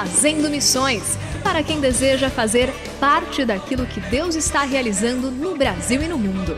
[0.00, 6.08] Fazendo Missões para quem deseja fazer parte daquilo que Deus está realizando no Brasil e
[6.08, 6.56] no mundo.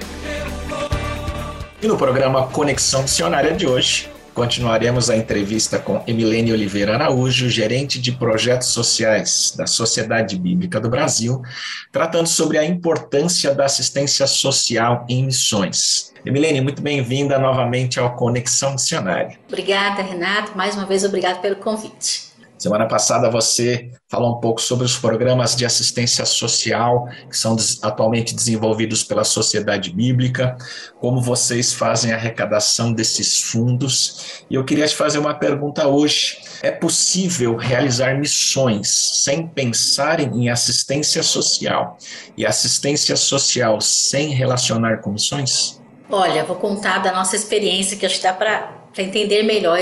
[1.82, 8.00] E no programa Conexão Missionária de hoje, continuaremos a entrevista com Emilene Oliveira Araújo, gerente
[8.00, 11.42] de projetos sociais da Sociedade Bíblica do Brasil,
[11.90, 16.12] tratando sobre a importância da assistência social em missões.
[16.24, 19.36] Emilene, muito bem-vinda novamente ao Conexão Missionária.
[19.48, 20.56] Obrigada, Renato.
[20.56, 22.31] Mais uma vez, obrigado pelo convite.
[22.62, 28.36] Semana passada você falou um pouco sobre os programas de assistência social que são atualmente
[28.36, 30.56] desenvolvidos pela Sociedade Bíblica,
[31.00, 34.44] como vocês fazem a arrecadação desses fundos.
[34.48, 36.38] E eu queria te fazer uma pergunta hoje.
[36.62, 38.86] É possível realizar missões
[39.24, 41.98] sem pensar em assistência social
[42.36, 45.82] e assistência social sem relacionar com missões?
[46.08, 49.78] Olha, vou contar da nossa experiência que acho que dá para para entender melhor,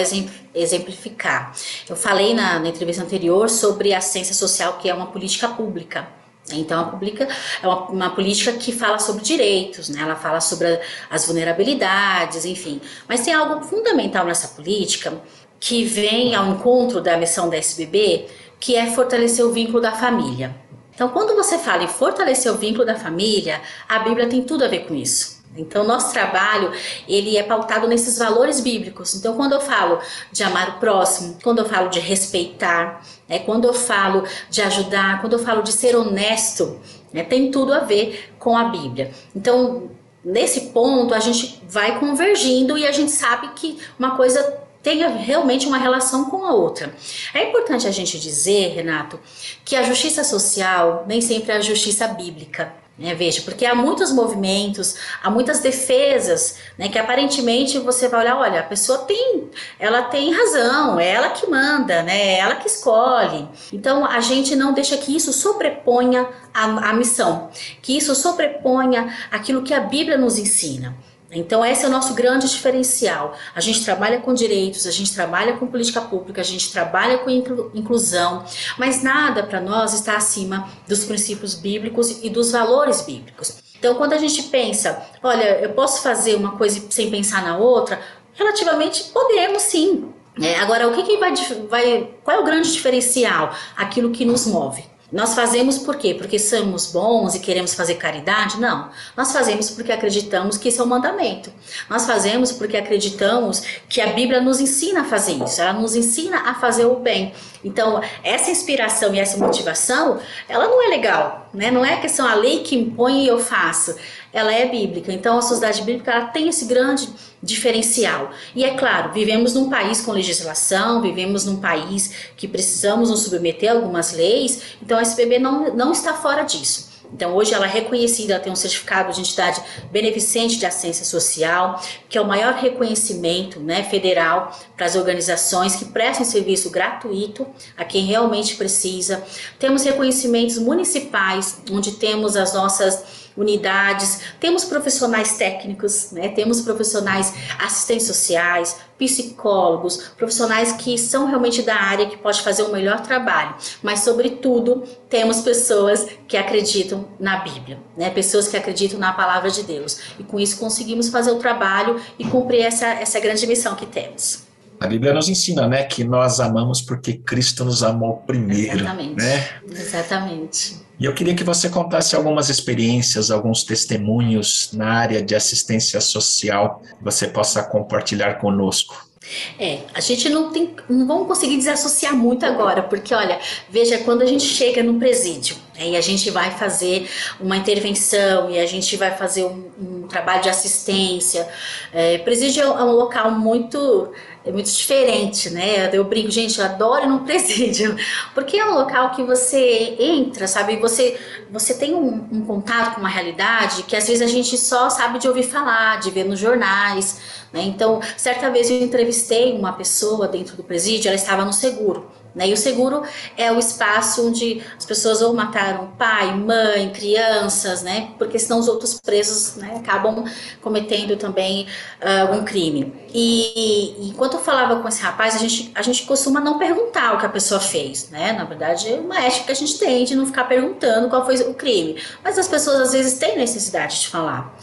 [0.54, 1.52] exemplificar.
[1.88, 6.08] Eu falei na, na, entrevista anterior sobre a ciência social, que é uma política pública.
[6.52, 7.28] Então, a pública
[7.62, 10.00] é uma, uma, política que fala sobre direitos, né?
[10.02, 12.80] ela fala sobre as vulnerabilidades, enfim.
[13.08, 15.20] Mas tem algo fundamental nessa política
[15.60, 18.26] que vem ao encontro da missão da SBB,
[18.58, 20.56] que é fortalecer o vínculo da família.
[20.94, 24.68] Então, quando você fala em fortalecer o vínculo da família, a Bíblia tem tudo a
[24.68, 25.39] ver com isso.
[25.56, 26.72] Então, nosso trabalho,
[27.08, 29.14] ele é pautado nesses valores bíblicos.
[29.14, 29.98] Então, quando eu falo
[30.30, 35.20] de amar o próximo, quando eu falo de respeitar, né, quando eu falo de ajudar,
[35.20, 36.80] quando eu falo de ser honesto,
[37.12, 39.10] né, tem tudo a ver com a Bíblia.
[39.34, 39.90] Então,
[40.24, 45.66] nesse ponto, a gente vai convergindo e a gente sabe que uma coisa tenha realmente
[45.66, 46.94] uma relação com a outra.
[47.34, 49.18] É importante a gente dizer, Renato,
[49.64, 52.79] que a justiça social nem sempre é a justiça bíblica.
[53.00, 58.36] Né, veja, porque há muitos movimentos, há muitas defesas, né, que aparentemente você vai olhar,
[58.36, 62.68] olha, a pessoa tem, ela tem razão, é ela que manda, né, é ela que
[62.68, 63.48] escolhe.
[63.72, 67.48] Então a gente não deixa que isso sobreponha a, a missão,
[67.80, 70.94] que isso sobreponha aquilo que a Bíblia nos ensina.
[71.32, 73.36] Então, esse é o nosso grande diferencial.
[73.54, 77.30] A gente trabalha com direitos, a gente trabalha com política pública, a gente trabalha com
[77.30, 78.44] inclusão,
[78.76, 83.58] mas nada para nós está acima dos princípios bíblicos e dos valores bíblicos.
[83.78, 88.00] Então, quando a gente pensa, olha, eu posso fazer uma coisa sem pensar na outra,
[88.34, 90.12] relativamente podemos sim.
[90.40, 91.34] É, agora, o que, que vai,
[91.68, 92.10] vai.
[92.24, 93.54] Qual é o grande diferencial?
[93.76, 94.89] Aquilo que nos move.
[95.12, 96.14] Nós fazemos por quê?
[96.14, 98.60] Porque somos bons e queremos fazer caridade?
[98.60, 98.90] Não.
[99.16, 101.52] Nós fazemos porque acreditamos que isso é um mandamento.
[101.88, 105.60] Nós fazemos porque acreditamos que a Bíblia nos ensina a fazer isso.
[105.60, 107.32] Ela nos ensina a fazer o bem.
[107.64, 110.18] Então, essa inspiração e essa motivação,
[110.48, 111.70] ela não é legal, né?
[111.70, 113.96] Não é questão a lei que impõe e eu faço.
[114.32, 115.12] Ela é bíblica.
[115.12, 117.08] Então, a sociedade bíblica ela tem esse grande
[117.42, 118.30] diferencial.
[118.54, 123.70] E é claro, vivemos num país com legislação, vivemos num país que precisamos nos submeter
[123.70, 126.90] a algumas leis, então a SBB não, não está fora disso.
[127.12, 129.60] Então, hoje ela é reconhecida, ela tem um certificado de entidade
[129.90, 135.86] beneficente de assistência social, que é o maior reconhecimento né, federal para as organizações que
[135.86, 137.46] prestam serviço gratuito
[137.76, 139.24] a quem realmente precisa.
[139.58, 146.28] Temos reconhecimentos municipais, onde temos as nossas unidades, temos profissionais técnicos, né?
[146.28, 152.72] temos profissionais assistentes sociais, psicólogos, profissionais que são realmente da área que pode fazer um
[152.72, 158.10] melhor trabalho, mas sobretudo temos pessoas que acreditam na Bíblia, né?
[158.10, 159.98] Pessoas que acreditam na palavra de Deus.
[160.18, 164.49] E com isso conseguimos fazer o trabalho e cumprir essa essa grande missão que temos.
[164.80, 169.14] A Bíblia nos ensina, né, que nós amamos porque Cristo nos amou primeiro, Exatamente.
[169.14, 169.48] né?
[169.70, 170.76] Exatamente.
[170.98, 176.80] E eu queria que você contasse algumas experiências, alguns testemunhos na área de assistência social
[176.98, 179.10] que você possa compartilhar conosco.
[179.58, 183.38] É, a gente não tem, não vamos conseguir desassociar muito agora, porque olha,
[183.68, 188.50] veja quando a gente chega no presídio né, e a gente vai fazer uma intervenção
[188.50, 191.48] e a gente vai fazer um, um trabalho de assistência.
[191.92, 194.12] É, presídio é um local muito
[194.44, 195.90] é muito diferente, né?
[195.94, 197.96] Eu brinco, gente, eu adoro ir no presídio,
[198.34, 200.76] porque é um local que você entra, sabe?
[200.76, 201.18] Você,
[201.50, 205.18] você tem um, um, contato com uma realidade que às vezes a gente só sabe
[205.18, 207.20] de ouvir falar, de ver nos jornais,
[207.52, 207.62] né?
[207.62, 212.19] Então, certa vez eu entrevistei uma pessoa dentro do presídio, ela estava no seguro.
[212.34, 212.48] Né?
[212.48, 213.02] E o seguro
[213.36, 218.10] é o espaço onde as pessoas ou mataram pai, mãe, crianças, né?
[218.18, 220.24] porque senão os outros presos né, acabam
[220.60, 221.66] cometendo também
[222.00, 222.92] uh, algum crime.
[223.12, 227.14] E, e, enquanto eu falava com esse rapaz, a gente, a gente costuma não perguntar
[227.14, 228.08] o que a pessoa fez.
[228.10, 228.32] Né?
[228.32, 231.36] Na verdade, é uma ética que a gente tem de não ficar perguntando qual foi
[231.42, 232.00] o crime.
[232.22, 234.56] Mas as pessoas às vezes têm necessidade de falar.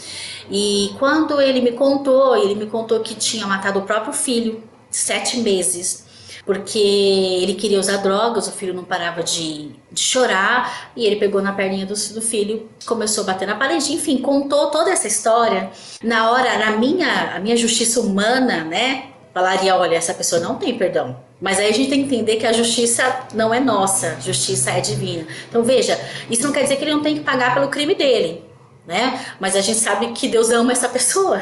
[0.50, 5.40] E quando ele me contou, ele me contou que tinha matado o próprio filho, sete
[5.40, 6.07] meses
[6.48, 11.42] porque ele queria usar drogas, o filho não parava de, de chorar, e ele pegou
[11.42, 15.70] na perninha do, do, filho, começou a bater na parede, enfim, contou toda essa história.
[16.02, 20.78] Na hora, na minha, a minha justiça humana, né, falaria, olha, essa pessoa não tem
[20.78, 21.18] perdão.
[21.42, 24.80] Mas aí a gente tem que entender que a justiça não é nossa, justiça é
[24.80, 25.28] divina.
[25.50, 26.00] Então veja,
[26.30, 28.42] isso não quer dizer que ele não tem que pagar pelo crime dele,
[28.88, 29.20] né?
[29.38, 31.42] Mas a gente sabe que Deus ama essa pessoa,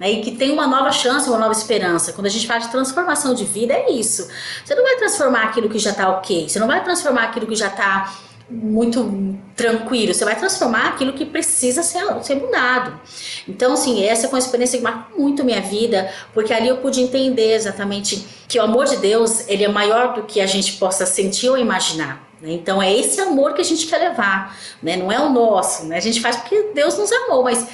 [0.00, 2.14] né, e que tem uma nova chance, uma nova esperança.
[2.14, 4.26] Quando a gente fala de transformação de vida, é isso.
[4.64, 7.54] Você não vai transformar aquilo que já está ok, você não vai transformar aquilo que
[7.54, 8.10] já está
[8.48, 12.98] muito tranquilo, você vai transformar aquilo que precisa ser, ser mudado.
[13.46, 17.00] Então, assim, essa foi uma experiência que marcou muito minha vida, porque ali eu pude
[17.00, 21.06] entender exatamente que o amor de Deus, ele é maior do que a gente possa
[21.06, 22.28] sentir ou imaginar.
[22.40, 22.52] Né?
[22.52, 24.96] Então é esse amor que a gente quer levar, né?
[24.96, 25.84] não é o nosso.
[25.84, 25.96] Né?
[25.96, 27.68] A gente faz porque Deus nos amou, mas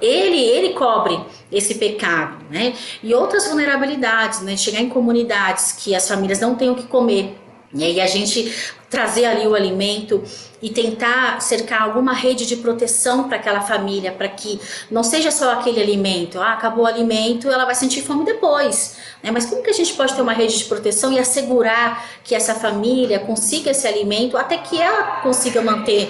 [0.00, 1.18] ele ele cobre
[1.50, 2.74] esse pecado, né?
[3.02, 4.56] E outras vulnerabilidades, né?
[4.56, 7.38] Chegar em comunidades que as famílias não têm o que comer,
[7.72, 8.52] e a gente
[8.88, 10.22] trazer ali o alimento
[10.60, 14.58] e tentar cercar alguma rede de proteção para aquela família, para que
[14.90, 18.96] não seja só aquele alimento, ah, acabou o alimento, ela vai sentir fome depois.
[19.22, 19.30] Né?
[19.30, 22.54] Mas como que a gente pode ter uma rede de proteção e assegurar que essa
[22.54, 26.08] família consiga esse alimento até que ela consiga manter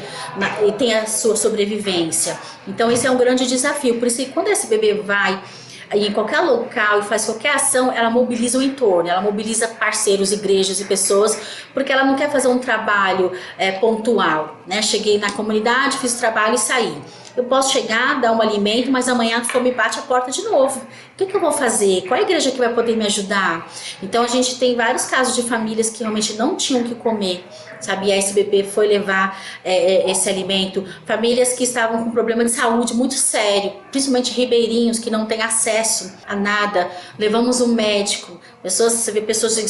[0.67, 2.39] e tenha a sua sobrevivência?
[2.67, 3.99] Então esse é um grande desafio.
[3.99, 5.43] Por isso que quando esse bebê vai
[5.93, 10.81] em qualquer local e faz qualquer ação, ela mobiliza o entorno, ela mobiliza parceiros, igrejas
[10.81, 11.41] e pessoas,
[11.73, 14.83] porque ela não quer fazer um trabalho é, pontual, né?
[14.83, 16.97] Cheguei na comunidade, fiz o trabalho e saí.
[17.37, 20.81] Eu posso chegar, dar um alimento, mas amanhã a fome bate a porta de novo.
[20.81, 22.03] O que, que, eu vou fazer?
[22.09, 23.71] Qual a igreja que vai poder me ajudar?
[24.03, 27.45] Então a gente tem vários casos de famílias que realmente não tinham que comer
[27.81, 28.13] sabe?
[28.13, 30.85] A SBP foi levar é, é, esse alimento.
[31.05, 36.13] Famílias que estavam com problema de saúde muito sério, principalmente ribeirinhos que não têm acesso
[36.27, 36.91] a nada.
[37.19, 38.41] Levamos um médico.
[38.63, 39.63] Pessoas, você vê pessoas de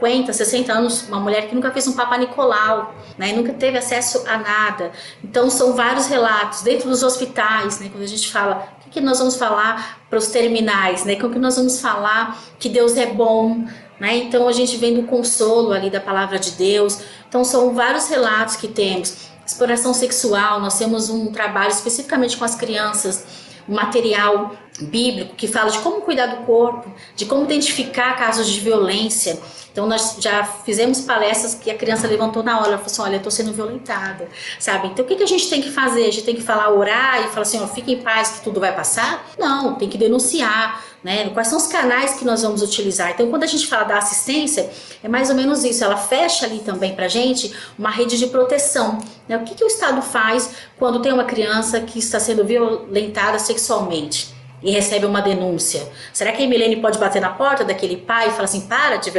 [0.00, 3.32] 50, 60 anos, uma mulher que nunca fez um Papa Nicolau, né?
[3.32, 4.90] Nunca teve acesso a nada.
[5.22, 7.90] Então são vários relatos dentro dos hospitais, né?
[7.92, 11.16] Quando a gente fala o que, que nós vamos falar para os terminais, né?
[11.16, 13.64] Como que nós vamos falar que Deus é bom,
[14.00, 14.16] né?
[14.16, 17.00] Então a gente vem do consolo ali da palavra de Deus.
[17.28, 19.28] Então são vários relatos que temos.
[19.46, 23.24] Exploração sexual, nós temos um trabalho especificamente com as crianças,
[23.68, 24.54] um material
[24.86, 29.38] bíblico que fala de como cuidar do corpo, de como identificar casos de violência.
[29.72, 33.14] Então nós já fizemos palestras que a criança levantou na hora, ela falou assim, olha,
[33.14, 34.88] eu estou sendo violentada, sabe?
[34.88, 36.06] Então o que, que a gente tem que fazer?
[36.06, 38.58] A gente tem que falar, orar e falar assim, ó, fique em paz que tudo
[38.58, 39.24] vai passar?
[39.38, 41.30] Não, tem que denunciar, né?
[41.30, 43.10] Quais são os canais que nós vamos utilizar?
[43.10, 44.68] Então quando a gente fala da assistência,
[45.02, 48.98] é mais ou menos isso, ela fecha ali também pra gente uma rede de proteção.
[49.28, 49.36] Né?
[49.36, 54.39] O que, que o Estado faz quando tem uma criança que está sendo violentada sexualmente?
[54.62, 55.88] E recebe uma denúncia.
[56.12, 59.10] Será que a Emilene pode bater na porta daquele pai e falar assim, para de,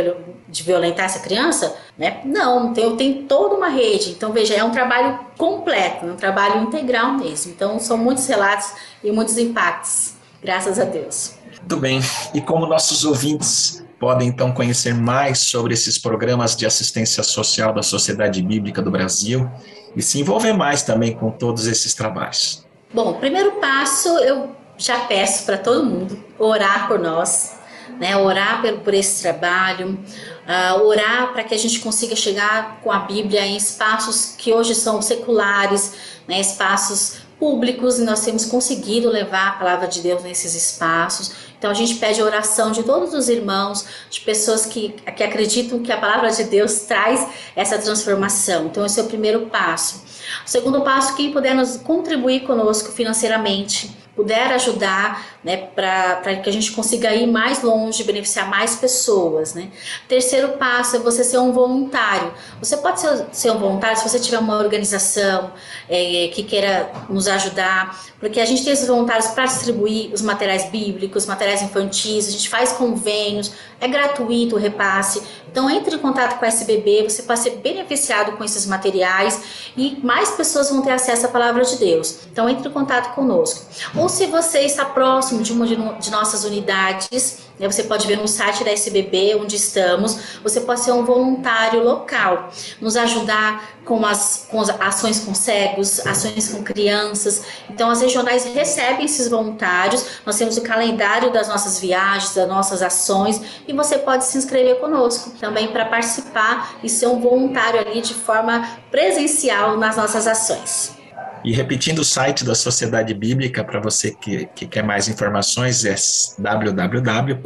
[0.47, 1.75] de violentar essa criança?
[1.97, 2.21] Né?
[2.25, 4.11] Não, tem, tem toda uma rede.
[4.11, 7.51] Então, veja, é um trabalho completo, um trabalho integral mesmo.
[7.51, 10.13] Então, são muitos relatos e muitos impactos.
[10.41, 11.35] Graças a Deus.
[11.59, 11.99] Muito bem.
[12.33, 17.83] E como nossos ouvintes podem então conhecer mais sobre esses programas de assistência social da
[17.83, 19.47] Sociedade Bíblica do Brasil
[19.95, 22.65] e se envolver mais também com todos esses trabalhos?
[22.91, 27.53] Bom, primeiro passo eu já peço para todo mundo orar por nós,
[27.99, 28.17] né?
[28.17, 29.99] Orar por, por esse trabalho,
[30.47, 34.73] uh, orar para que a gente consiga chegar com a Bíblia em espaços que hoje
[34.73, 35.93] são seculares,
[36.27, 36.39] né?
[36.39, 41.31] Espaços públicos e nós temos conseguido levar a palavra de Deus nesses espaços.
[41.57, 45.79] Então a gente pede a oração de todos os irmãos, de pessoas que, que acreditam
[45.79, 48.65] que a palavra de Deus traz essa transformação.
[48.65, 50.03] Então esse é o primeiro passo.
[50.43, 56.53] O segundo passo, quem puder nos contribuir conosco financeiramente, puder ajudar, né, para que a
[56.53, 59.69] gente consiga ir mais longe, beneficiar mais pessoas, né.
[60.07, 62.33] Terceiro passo é você ser um voluntário.
[62.59, 65.51] Você pode ser, ser um voluntário se você tiver uma organização
[65.89, 70.69] é, que queira nos ajudar, porque a gente tem esses voluntários para distribuir os materiais
[70.69, 75.23] bíblicos, materiais infantis, a gente faz convênios, é gratuito o repasse.
[75.51, 79.97] Então entre em contato com a SBB, você pode ser beneficiado com esses materiais e
[80.03, 82.19] mais pessoas vão ter acesso à palavra de Deus.
[82.31, 83.65] Então entre em contato conosco.
[84.01, 88.27] Ou se você está próximo de uma de nossas unidades, né, você pode ver no
[88.27, 92.49] site da SBB onde estamos, você pode ser um voluntário local,
[92.81, 97.43] nos ajudar com as, com as ações com cegos, ações com crianças.
[97.69, 102.81] Então as regionais recebem esses voluntários, nós temos o calendário das nossas viagens, das nossas
[102.81, 108.01] ações e você pode se inscrever conosco também para participar e ser um voluntário ali
[108.01, 111.00] de forma presencial nas nossas ações.
[111.43, 115.95] E repetindo o site da Sociedade Bíblica, para você que, que quer mais informações, é
[116.39, 117.41] www.sbb.org.br.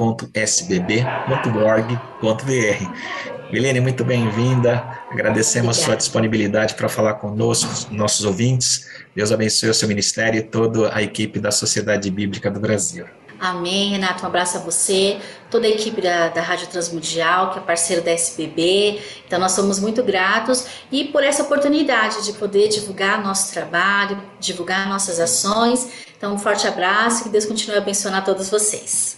[3.51, 4.83] Milene, muito bem-vinda.
[5.09, 8.85] Agradecemos a sua disponibilidade para falar conosco, nossos ouvintes.
[9.15, 13.05] Deus abençoe o seu ministério e toda a equipe da Sociedade Bíblica do Brasil.
[13.39, 14.23] Amém, Renato.
[14.23, 15.19] Um abraço a você,
[15.51, 19.01] toda a equipe da, da Rádio Transmundial, que é parceiro da SBB.
[19.25, 24.87] Então, nós somos muito gratos e por essa oportunidade de poder divulgar nosso trabalho, divulgar
[24.87, 25.89] nossas ações.
[26.17, 29.17] Então, um forte abraço e que Deus continue a abençoar todos vocês.